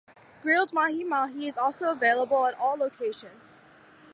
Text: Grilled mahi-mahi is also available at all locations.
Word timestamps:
Grilled 0.41 0.73
mahi-mahi 0.73 1.45
is 1.47 1.59
also 1.59 1.91
available 1.91 2.47
at 2.47 2.57
all 2.57 2.75
locations. 2.75 3.65